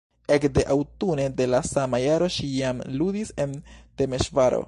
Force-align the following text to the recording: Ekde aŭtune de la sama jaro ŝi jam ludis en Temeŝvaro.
Ekde 0.35 0.61
aŭtune 0.75 1.27
de 1.41 1.47
la 1.55 1.59
sama 1.73 2.01
jaro 2.05 2.31
ŝi 2.37 2.49
jam 2.55 2.81
ludis 3.01 3.35
en 3.47 3.57
Temeŝvaro. 4.03 4.59